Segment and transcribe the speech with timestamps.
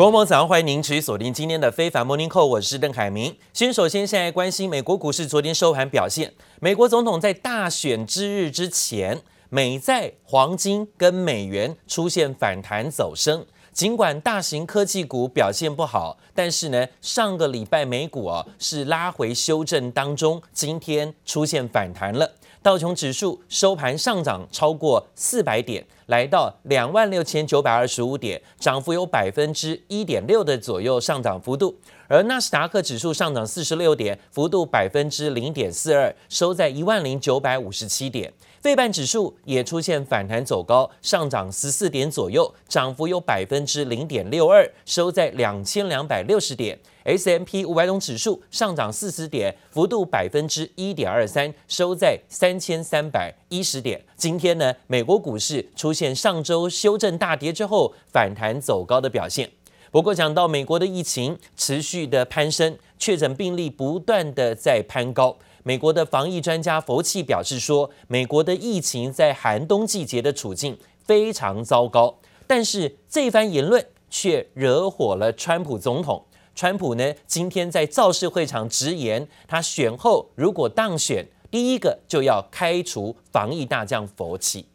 [0.00, 3.36] 各位朋友早上欢迎您持续锁定今天的非凡 Morning Call，我是邓凯明。
[3.52, 6.32] 先首先现在关心美国股市昨天收盘表现。
[6.58, 13.44] 美国总统在大选之日之前，美债、黄金跟美元出现反弹走升。
[13.74, 22.32] 尽管大型科技股表现不好，但是呢，上个礼拜美股啊是拉回修正当中，今天出现反弹了。
[22.62, 31.74] 道琼指数收盘上涨超过四百点，来到两万六千九百二十五点，涨幅有百分之一点六的左右上涨幅度。
[32.10, 38.32] 而纳斯达克指数上涨四十六点，幅度百分之零点四二，收在一万零九百五十七点。
[38.60, 46.76] 费半指数也出现反弹走高，上涨十四点左右，涨幅有百分之零点六二，收在两千两百六十点。
[47.04, 54.04] S M P 五百种指数上涨四十点，幅度百分之一点二三，收在三千三百一十点。
[54.16, 59.48] 今天呢，美国股市出现上周修正大跌之后反弹走高的表现。
[59.90, 65.36] 不过，讲到美国的疫情持续的攀升，确诊病例不断的在攀高。
[65.64, 72.18] 美国的防疫专家佛奇表示说，美国的疫情在寒冬季节的处境非常糟糕。
[72.46, 76.24] 但是这番言论却惹火了川普总统。
[76.54, 84.66] 川普呢，今天在造势会场直言，他选后如果当选，第一个就要开除防疫大将佛奇。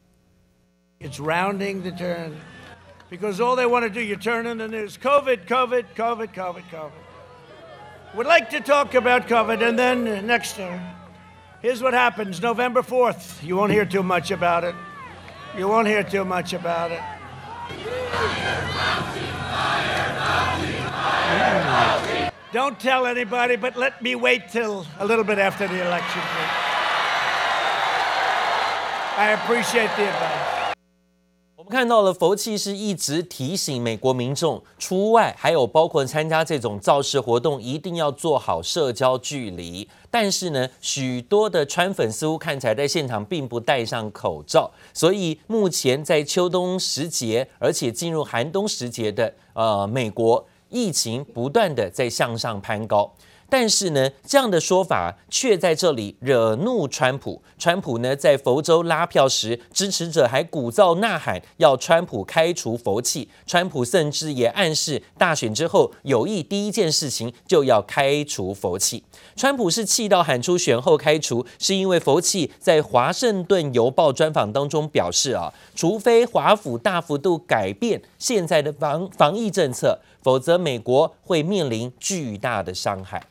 [0.99, 2.31] It's rounding the turn
[3.09, 6.63] because all they want to do, you turn in the news, COVID, COVID, COVID, COVID,
[6.69, 6.91] COVID.
[8.15, 10.81] We'd like to talk about COVID, and then next year,
[11.61, 13.43] here's what happens November 4th.
[13.43, 14.75] You won't hear too much about it.
[15.57, 17.01] You won't hear too much about it.
[22.53, 26.21] Don't tell anybody, but let me wait till a little bit after the election.
[29.17, 30.54] I appreciate the advice.
[31.57, 39.87] 我们看到了佛气是一直提醒美国民众出外，还有包括参加这种造势活动，一定要做好社交距离。
[40.11, 53.09] 但是呢，许多的川粉似乎看起来在现场并不戴上口罩，所以目前在秋冬时节，而且进入寒冬时节的呃美国，疫情不断的在向上攀高。
[53.49, 57.41] 但是呢，这样的说法却在这里惹怒川普。
[57.57, 63.29] 川普呢，在佛州拉票时，支持者还鼓噪呐喊，要川普开除佛气。
[63.45, 69.03] 川普甚至也暗示，大选之后有意第一件事情就要开除佛气。
[69.35, 83.21] 川普是气到喊出选后开除，是因为佛气在华盛顿邮报专访当中表示啊，除非华府大幅度改变现在的防防疫政策，否则美国会面临巨大的伤害。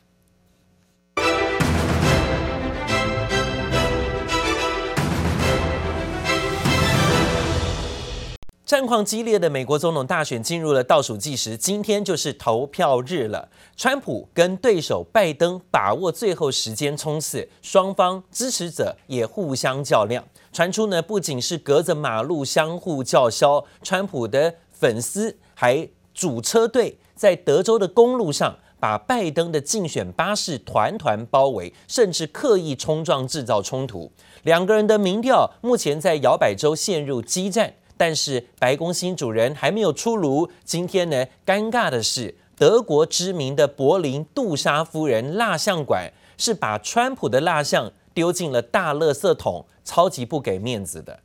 [8.65, 13.47] 战况激烈的美国总统大选进入了倒数计时，今天就是投票日了。
[13.77, 20.23] 川普跟对手拜登把握最后时间冲刺，双方支持者也互相较量。
[20.51, 34.11] 传出呢，不仅是隔着马路相互叫嚣，川普的粉丝还组车队在德州的公路上把拜登的竞选巴士团团包围，甚至刻意冲撞制造冲突。
[34.41, 37.75] 两个人的民调目前在摇摆州陷入激战。
[37.97, 40.49] 但是白宫新主人还没有出炉。
[40.63, 51.19] 今天呢，尴尬的是，德国知名的柏林杜莎夫人蜡像馆是把川普的蜡像丢进了大垃圾桶，超级不给面子的。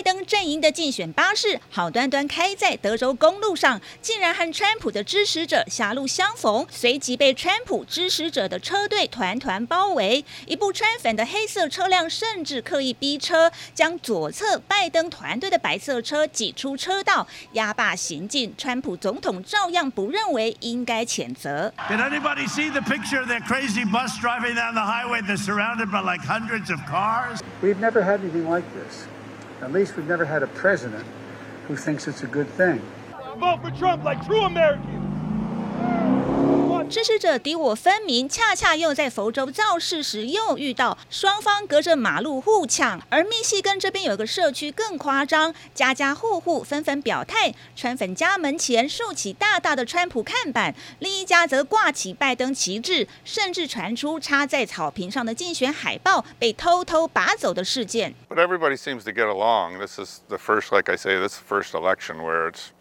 [0.00, 10.24] 拜登阵营的竞选巴士好端端开在德州公路上，竟然和川普的支持者狭路相逢，随即被川普支持者的车队团团包围。
[10.46, 18.54] 一部川粉的黑色车辆甚至刻意逼车，将左侧拜登团队的白色车挤出车道，压霸行进。
[18.56, 21.70] 川普总统照样不认为应该谴责。
[21.90, 25.20] Did anybody see the picture of that crazy bus driving down the highway?
[25.20, 27.40] They're surrounded by like hundreds of cars.
[27.62, 29.04] We've never had anything like this.
[29.62, 31.06] At least we've never had a president
[31.68, 32.80] who thinks it's a good thing.
[33.38, 35.09] Vote for Trump like true Americans.
[36.90, 43.00] 支持者敌我分明，恰恰又在佛州造势时又遇到双方隔着马路互抢。
[43.08, 58.12] 而密西根这边有个社区更夸张，家家户户纷纷表态，川粉家门前竖起大大的川普看板，另一家则挂起拜登旗帜，甚至传出插在草坪上的竞选海报被偷偷拔走的事件。
[58.28, 59.78] But everybody seems to get along.
[59.78, 62.72] This is the first, like I say, this is the first election where it's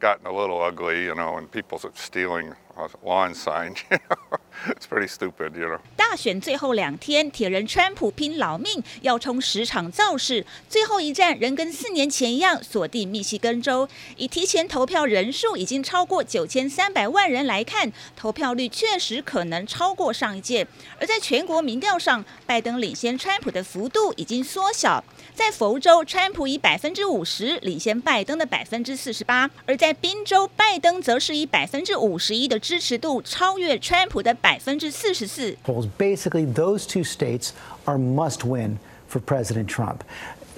[0.00, 4.38] gotten a little ugly, you know, and people stealing a lawn sign, you know.
[4.68, 5.78] It's pretty stupid, you know.
[5.96, 13.88] 大选最后两天，铁人川普拼老命要冲十场造势，最后一站仍跟四年前一样锁定密西根州。
[14.16, 20.66] 以提前投票人数已经超过九千三百万人来看，投票率确实可能超过上一届。
[21.00, 25.02] 而在全国民调上，拜登领先川普的幅度已经缩小。
[25.34, 35.55] 在佛州，川普以百分之五十领先拜登的百分之四十八；而在宾州，拜登则是以百分之五十一的支持度超越川普的百 分之四十四。
[35.97, 37.51] Basically, those two states
[37.85, 40.03] are must win for President Trump.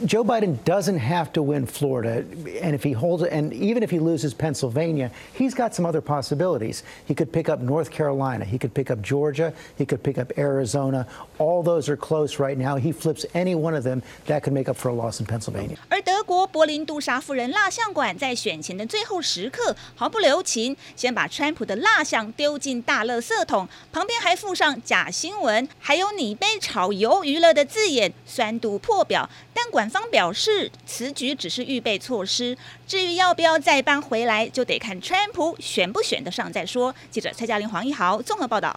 [0.05, 2.23] Joe Biden doesn't have to win Florida,
[2.61, 5.99] and if he holds it, and even if he loses Pennsylvania, he's got some other
[5.99, 6.83] possibilities.
[7.05, 10.31] He could pick up North Carolina, he could pick up Georgia, he could pick up
[10.37, 11.05] Arizona.
[11.37, 12.77] All those are close right now.
[12.77, 15.75] He flips any one of them, that could make up for a loss in Pennsylvania.
[15.89, 29.29] 而德国柏林杜莎夫人蜡像馆在选前的最后时刻毫不留情，先把川普的蜡像丢进大垃圾桶，旁边还附上假新闻，还有你被炒鱿鱼了的字眼，酸度破表。
[29.53, 36.94] 但管 方表示，此举只是预备措施，至于要不要再搬回来，就得看川普选不选得上再说。
[37.10, 38.76] 记者蔡嘉玲、黄一豪综合报道。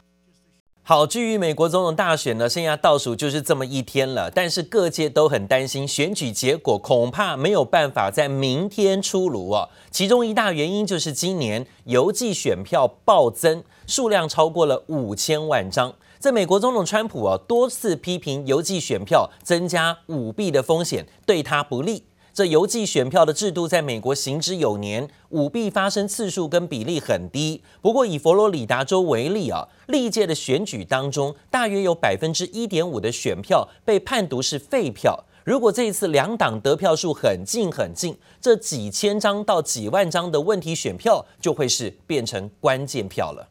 [0.84, 9.70] 好，至于美国总统大选呢，剩下倒数就是这么一天了，但是各界都很担心选举结果恐怕没有办法在明天出炉哦。
[9.92, 15.94] 其中一大原因就是今年邮寄选票暴增，数量超过了五千万张。
[16.20, 22.04] 在美国总统川普啊多次批评邮寄选票增加舞弊的风险，对他不利。
[22.34, 27.62] 这邮寄选票的制度在美国行之有年，舞弊发生次数跟比例很低。
[27.82, 35.24] 不过以佛罗里达州为例啊，历届的选举当中，大约有百分之一点五的选票被判读是废票。
[35.44, 43.48] 如果这一次两党得票数很近很近，这几千张到几万张的问题选票就会是变成关键票了。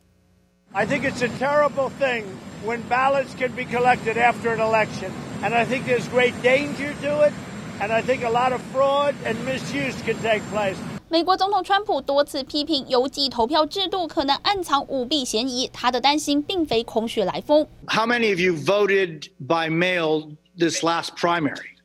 [0.73, 2.23] I think it's a terrible thing
[2.63, 5.11] when ballots can be collected after an election,
[5.43, 7.33] and I think there's great danger to it,
[7.81, 10.77] and I think a lot of fraud and misuse can take place.
[11.09, 17.67] 美国总统川普多次批评邮寄投票制度可能暗藏舞弊嫌疑，他的担心并非空穴来风。
[17.87, 21.75] How many of you voted by mail this last primary?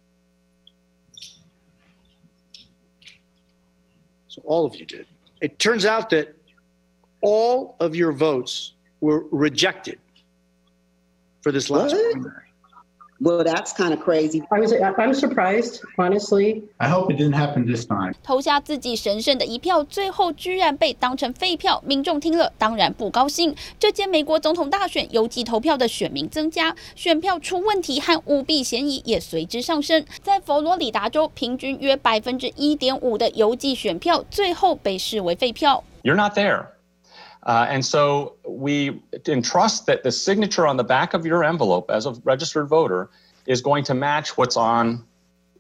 [4.29, 5.07] So all of you did.
[5.41, 6.29] It turns out that
[7.22, 9.98] all of your votes were rejected
[11.42, 12.14] for this last What?
[12.14, 12.48] primary.
[13.24, 14.42] Well, that's kind of crazy.
[14.50, 16.64] I was I'm surprised, honestly.
[16.80, 18.16] I hope it didn't happen this time.
[18.24, 23.56] 投下自己神圣的一票，最后居然被当成废票，民众听了当然不高兴。
[23.80, 30.04] 这届美国总统大选邮寄投票的选民增加，选票出问题和舞弊嫌疑也随之上升。
[30.24, 35.84] 在佛罗里达州，平均约百分之一点五的邮寄选票最后被视为废票。
[36.02, 36.66] You're not there.
[37.44, 42.06] Uh, and so we entrust that the signature on the back of your envelope as
[42.06, 43.10] a registered voter
[43.48, 45.04] is going to match what's on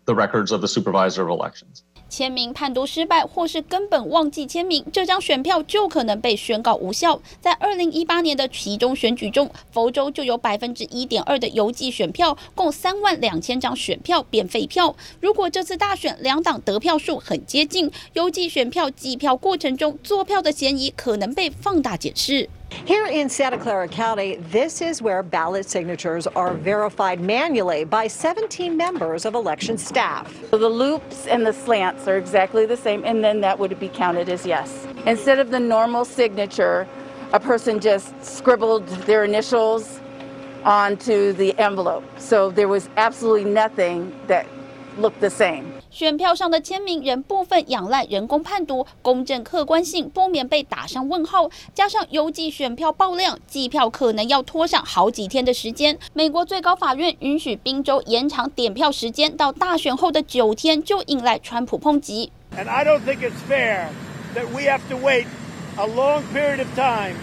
[0.06, 1.84] the records of the supervisor of elections.
[2.12, 7.22] 签名判读失败，或是根本忘记签名，这张选票就可能被宣告无效。
[7.40, 14.94] 在二零一八年的其中选举中，佛州就有百分之一点二的邮寄选票，共三万两千张选票变废票。
[15.22, 22.50] 如果这次大选两党得票数很接近，邮寄选票计票过程中作票的嫌疑可能被放大检视。
[22.86, 29.26] Here in Santa Clara County, this is where ballot signatures are verified manually by 17 members
[29.26, 30.34] of election staff.
[30.50, 33.90] So the loops and the slants are exactly the same, and then that would be
[33.90, 34.88] counted as yes.
[35.06, 36.88] Instead of the normal signature,
[37.34, 40.00] a person just scribbled their initials
[40.64, 42.04] onto the envelope.
[42.20, 44.48] So there was absolutely nothing that
[45.00, 45.64] look the same.
[45.90, 51.50] 选票上的签名仍部分仰赖人工判读，公正客观性不免被打上问号。
[51.74, 55.98] 加上邮寄选票爆量，计票可能要拖上好几天的时间。
[56.14, 62.32] 美国最高法院允许宾州延长点票时间到大选后的九天，就引来川普抨击。
[62.56, 63.88] And I don't think it's fair
[64.36, 65.26] that we have to wait
[65.78, 67.16] a long period of time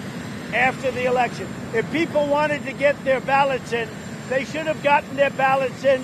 [0.53, 1.47] after the election.
[1.75, 3.89] If people wanted to get their ballots in,
[4.31, 6.01] they should have gotten their ballots in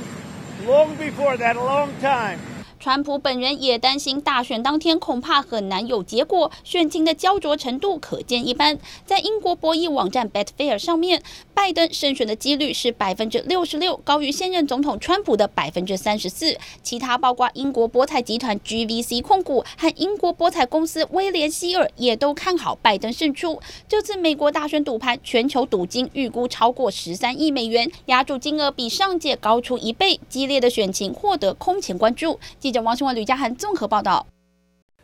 [0.65, 2.54] long before that, a long time.
[2.85, 8.79] 川普本人也担心大选当天恐怕很难有结果，选情的焦灼程度可见一斑。
[9.07, 11.23] 在英国博弈网站 Betfair 上面，
[11.55, 16.59] 拜登胜选的几率是百分之六十六，高于现任总统川普的百分之三十四。
[16.83, 23.59] 其他包括英国博彩集团 GVC 控股和英国博彩公司威廉希尔也都看好拜登胜出。
[23.89, 32.39] 这次美国大选赌盘，全球赌金预估超过十三亿美元，押注金额比上届高出一倍，激烈的选情获得空前关注。
[32.61, 34.27] 记者王雄文、吕家涵综合报道。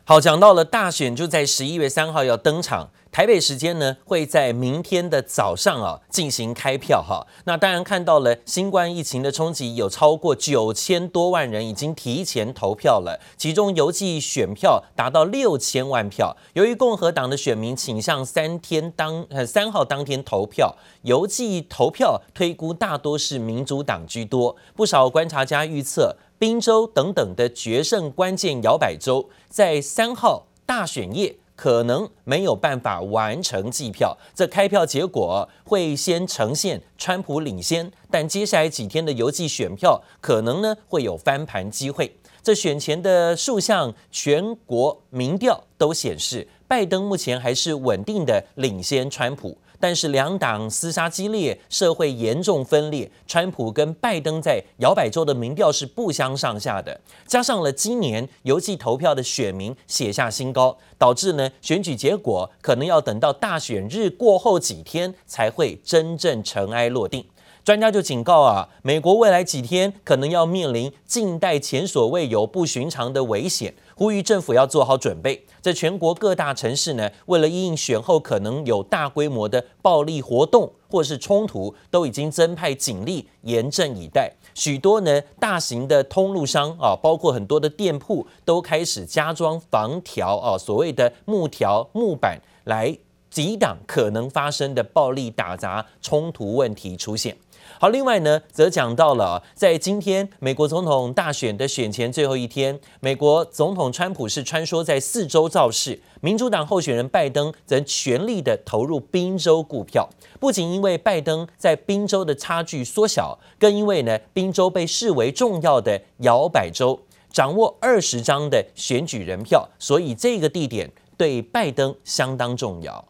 [0.05, 2.91] 好，讲到了大选就在十一月三号要登场。
[3.12, 7.27] 台北时间呢，会在明天的早上啊进行开票哈。
[7.45, 16.37] 那当然看到了新冠疫情的冲击，有超过九千多万人已经提前投票了，其中邮寄选票达到六千万票。
[16.55, 24.57] 由于共和党的选民倾向三天当呃三号当天投票，邮寄投票推估大多是民主党居多。
[24.77, 31.37] 不少观察家预测，宾州等等的决胜关键摇摆州在三号大选夜。
[31.54, 42.11] 可能没有办法完成计票，这开票结果会先呈现川普领先，但接下来几天的邮寄选票可能呢会有翻盘机会。
[42.42, 49.59] 这选前的数项全国民调都显示，拜登目前还是稳定的领先川普。
[49.81, 57.01] 但是两党厮杀激烈，社会严重分裂，川普跟拜登在摇摆州的民调是不相上下的。
[57.27, 67.25] 加上了今年邮寄投票的选民写下新高，导致呢选举结果可能要等到大选日过后几天才会真正尘埃落定。
[67.62, 73.75] 专家就警告啊，美国未来几天可能要面临近代前所未有不寻常的危险。
[73.95, 84.33] 呼吁政府要做好准备，在全国各大城市呢，为了应选后可能有大规模的暴力活动或是冲突，都已经增派警力严阵以待。
[84.55, 92.97] 许多呢大型的通路商啊，包括很多的店铺，都开始加装防条啊，所谓的木条、木板，来
[93.31, 97.37] 抵挡可能发生的暴力打砸冲突问题出现。
[97.79, 110.09] 好，另外呢，则讲到了，在今天美国总统大选的选前最后一天，美国总统川普是穿梭在四周造势，民主党候选人拜登则全力的投入宾州股票。
[110.39, 117.00] 不仅因为拜登在宾州的差距缩小，更因为呢，宾州被视为重要的摇摆州，
[117.31, 123.05] 掌握二十张的选举人票，所以这个地点对拜登相当重要。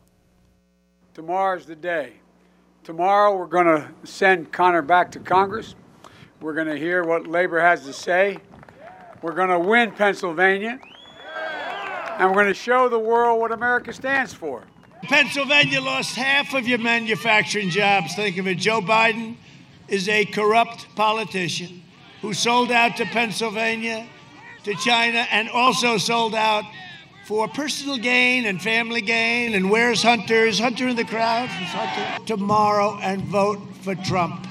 [1.14, 2.10] Tomorrow's the day.
[2.82, 5.74] Tomorrow, we're going to send Connor back to Congress.
[6.40, 8.38] We're going to hear what labor has to say.
[9.20, 10.80] We're going to win Pennsylvania.
[12.18, 14.64] And we're going to show the world what America stands for.
[15.02, 18.14] Pennsylvania lost half of your manufacturing jobs.
[18.14, 18.56] Think of it.
[18.56, 19.36] Joe Biden
[19.88, 21.82] is a corrupt politician
[22.22, 24.06] who sold out to Pennsylvania,
[24.64, 26.64] to China, and also sold out
[27.26, 29.54] for personal gain and family gain.
[29.54, 31.48] And where's Hunter's Hunter in the crowd?
[31.62, 32.24] Is Hunter?
[32.26, 34.46] Tomorrow and vote for Trump.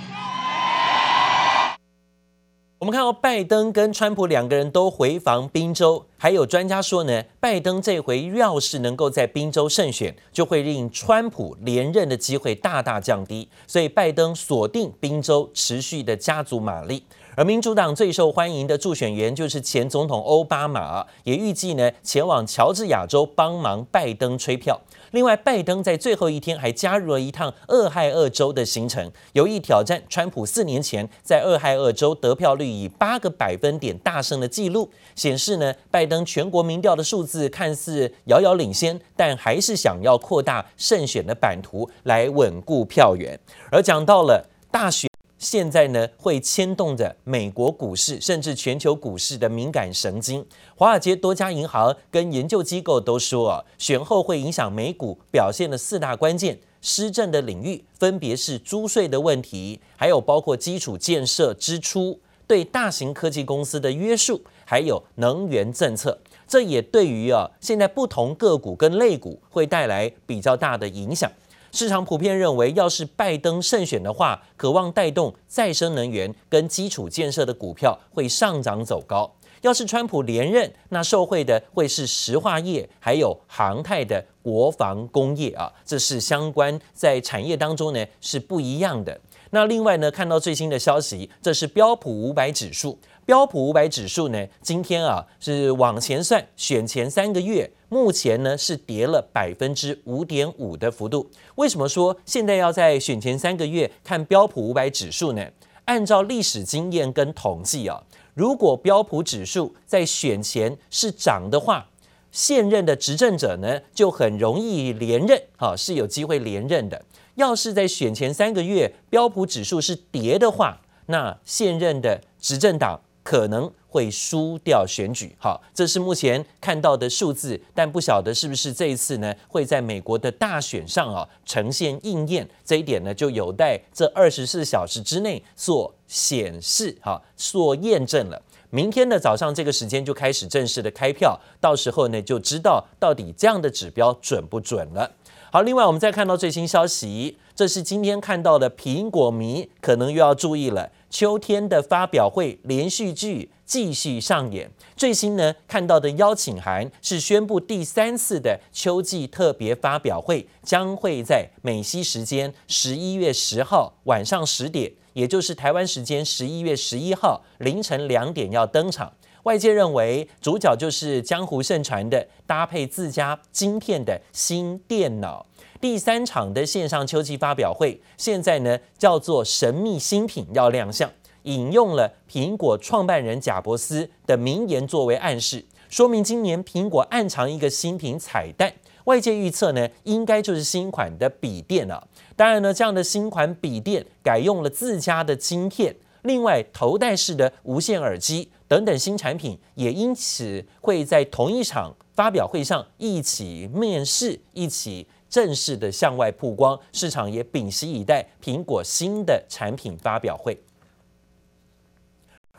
[2.80, 13.50] 我们看到拜登跟川普两个人都回防宾州，还有专家说呢，拜登这回要是能够在宾州胜选，就会令川普连任的机会大大降低。
[13.68, 17.04] 所以拜登锁定宾州，持续的加足马力。
[17.40, 24.78] 而民主党最受欢迎的助选员就是前总统奥巴马，也预计呢前往乔治亚州帮忙拜登吹票。
[25.12, 34.92] 另外，拜登在最后一天还加入了一趟俄亥俄州的行程，有意挑战川普四年前在俄亥俄州得票率以八个百分点大胜的记录。
[35.16, 43.40] 显示呢，拜登全国民调的数字看似遥遥领先，但还是想要扩大胜选的版图来稳固票源。
[43.72, 45.09] 而讲到了大选。
[45.40, 50.46] 现在呢，会牵动着美国股市甚至全球股市的敏感神经。
[50.76, 66.20] 华尔街多家银行跟研究机构都说啊，选后会影响美股表现的四大关键施政的领域，分别是租税的问题，还有包括基础建设支出、对大型科技公司的约束，还有能源政策。
[66.46, 71.32] 这也对于啊，现在不同个股跟类股会带来比较大的影响。
[71.72, 79.30] 市场普遍认为，要是拜登胜选的话，渴望带动再生能源跟基础建设的股票会上涨走高；
[79.62, 89.20] 要是川普连任，那受惠的会是石化业还有航太的国防工业啊，这是相关在产业当中呢是不一样的。
[89.52, 92.98] 那另外呢，看到最新的消息，这是标普五百指数。
[93.30, 101.30] 标普五百指数呢，今天啊是往前算，选前三个月，目前呢是跌了百分之五点五的幅度。
[101.54, 105.46] 为什么说现在要在选前三个月看标普五百指数呢？
[105.86, 108.02] 按照历史经验跟统计啊，
[108.34, 111.88] 如果标普指数在选前是涨的话，
[112.32, 117.00] 现任的执政者呢就很容易连任，啊是有机会连任的。
[117.36, 123.00] 要是在选前三个月标普指数是跌的话，那现任的执政党。
[123.24, 138.42] 可能会输掉选举，好，这是目前看到的数字，但不晓得是不是这一次呢会在美国的大选上啊呈现应验，这一点呢就有待这二十四小时之内做显示，哈，做验证了。
[138.72, 145.12] 明天的早上这个时间就开始正式的开票，到时候呢就知道到底这样的指标准不准了。
[145.52, 154.70] 好，另外我们再看到最新消息，这是今天看到的苹果迷可能又要注意了，秋天的发表会连续剧继续上演。
[154.96, 169.12] 最新呢看到的邀请函是宣布第三次的秋季特别发表会将会在美西时间十一月十号晚上十点，也就是台湾时间十一月十一号凌晨两点要登场。
[169.44, 175.46] 外界认为主角就是江湖盛传的搭配自家晶片的新电脑。
[175.82, 181.10] 第三场的线上秋季发表会现在呢叫做神秘新品要亮相。
[181.44, 188.74] 引用了苹果创办人贾伯斯的名言作为暗示，说明今年苹果暗藏一个新品彩蛋。
[189.06, 192.08] 外界预测呢，应该就是新款的笔电了。
[192.36, 206.80] 当然呢，这样的新款笔电改用了自家的晶片，另外头戴式的无线耳机等等新产品，也因此会在同一场发表会上一起面世，一起正式的向外曝光。
[206.92, 210.62] 市场也屏息以待苹果新的产品发表会。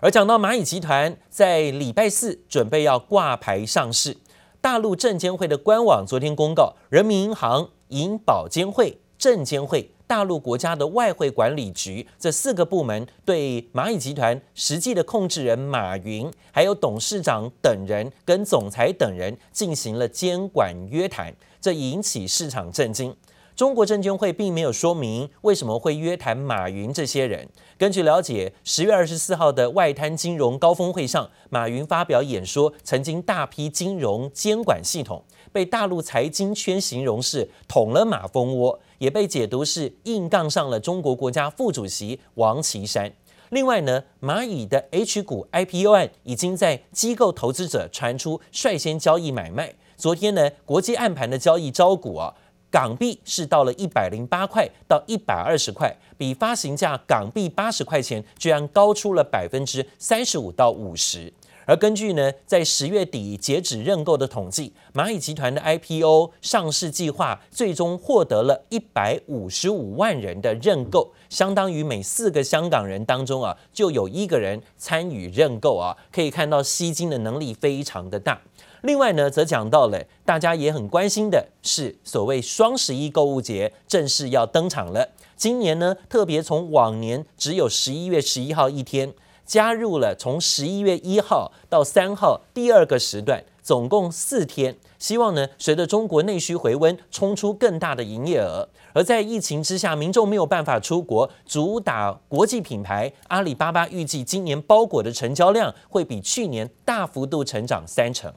[0.02, 4.16] 而讲到蚂蚁集团在礼拜四准备要挂牌上市，
[4.60, 23.14] 大陆证监会的官网昨天公告，人民银行、银保监会、证监会、大陆国家的外汇管理局这四个部门对蚂蚁集团实际的控制人马云，还有董事长等人跟总裁等人进行了监管约谈，这引起市场震惊。
[23.56, 27.46] 中国证监会并没有说明为什么会约谈马云这些人。
[27.76, 43.12] 根据了解，十月二十四号的外滩金融高峰会上，马云发表演说，曾经大批金融监管系统被大陆财经圈形容是捅了马蜂窝，也被解读是硬杠上了中国国家副主席王岐山。
[43.50, 49.74] 另外呢，蚂蚁的 H 股 IPO 案已经在机构投资者传出率先交易买卖。
[50.00, 52.34] 昨天呢，国际暗盘的交易招股啊。
[52.72, 61.32] 港币是到了一百零八块到一百二十块，比发行价港币八十块钱居然高出了百分之三十五到五十。
[61.70, 78.42] 而根据呢，在十月底截止认购的统计，蚂蚁集团的 IPO 上市计划最终获得了一百五十五万人的认购，相当于每四个香港人当中啊就有一个人参与认购啊，可以看到吸金的能力非常的大。
[78.82, 85.10] 另外呢，则讲到了大家也很关心的是，所谓双十一购物节正式要登场了。
[85.36, 89.14] 今年呢，特别从往年只有十一月十一号一天，
[89.50, 94.76] 加入了从十一月一号到三号第二个时段，总共四天。
[94.96, 98.68] 希望呢，随着中国内需回温，冲出更大的营业额。
[98.92, 108.32] 而在疫情之下，民众没有办法出国，主打国际品牌阿里巴巴预计今年包裹的成交量会比去年大幅度成长三成。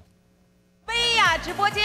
[0.87, 1.83] 薇娅直播间，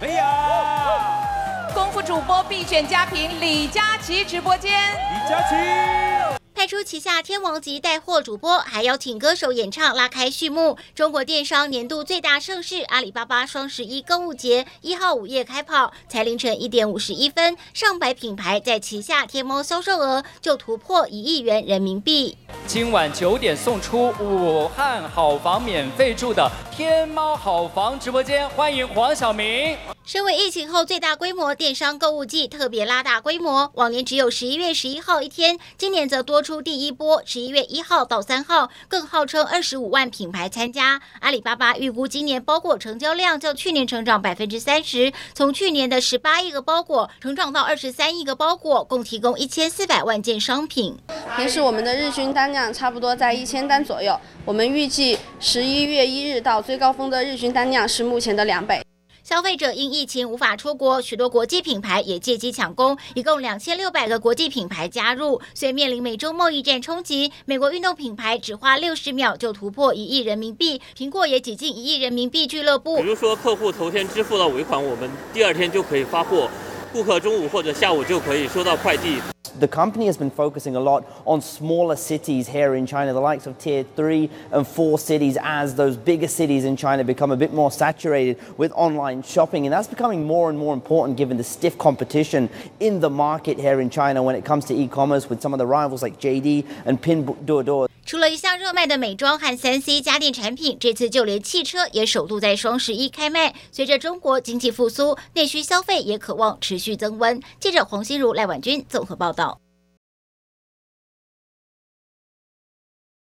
[0.00, 6.39] 薇娅，功夫主播必选佳品，李佳琦直播间，李佳琦。
[6.60, 10.76] 派出旗下天王级带货主播，还邀请歌手演唱，拉开序幕。
[10.94, 22.36] 中国电商年度最大盛事阿里巴巴双十一购物节一号午夜开跑，才凌晨一点五十一分，上百品牌在旗下天猫销售额就突破一亿元人民币。
[22.66, 29.78] 今晚九点送出武汉好房免费住的天猫好房直播间，欢迎黄晓明。
[30.04, 41.00] 身为疫情后最大规模电商购物季，特别拉大规模，往年只有十一月十一号一天，今年则多出出第一波，十一月一号到三号，更号称二十五万品牌参加。
[41.20, 50.98] 阿里巴巴预估今年包裹成交量较去年成长百分之三十，从去年的十八亿个包裹成长到二十三亿个包裹，共提供一千四百万件商品。
[51.36, 58.82] 平时我们的日均单量差不多在一千单左右，我们预计十一月一日到最高峰的日均单量是目前的两倍。
[59.22, 65.40] 消费者因疫情无法出国，许多国际品牌也借机抢攻，一共两千六百个国际品牌加入。
[65.54, 72.96] 虽面临美中贸易战冲击，美国运动品牌只花六十秒就突破一亿人民币，苹果也挤进一亿人民币俱乐部。
[72.96, 76.48] 比如说，客户头天支付了尾款，我们第二天就可以发货。
[76.92, 79.20] 顾客中午或者下午就可以收到快递。
[79.60, 83.58] The company has been focusing a lot on smaller cities here in China, the likes of
[83.58, 87.70] tier three and four cities, as those bigger cities in China become a bit more
[87.70, 89.66] saturated with online shopping.
[89.66, 92.48] And that's becoming more and more important given the stiff competition
[92.80, 95.66] in the market here in China when it comes to e-commerce with some of the
[95.66, 97.86] rivals like JD and Pinduoduo.
[98.10, 103.54] 除了一向热卖的美妆和三 C 家电产品，这次就连汽车也首度在双十一开卖。
[103.70, 107.40] 随着中国经济复苏，内需消费也渴望持续增温。
[107.60, 109.60] 记者黄心如、赖婉君综合报道。